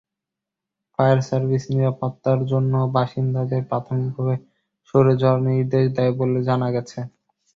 [0.93, 4.35] Fire service নিরাপত্তার জন্য বাসিন্দাদের প্রাথমিকভাবে
[4.87, 6.99] সরে যাওয়ার নির্দেশ দেয় বলে জানা গেছে।